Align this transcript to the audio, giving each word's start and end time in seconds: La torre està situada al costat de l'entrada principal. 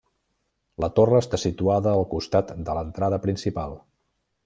La 0.83 0.89
torre 0.99 1.19
està 1.25 1.39
situada 1.43 1.93
al 1.99 2.03
costat 2.17 2.57
de 2.71 2.79
l'entrada 2.79 3.25
principal. 3.29 3.81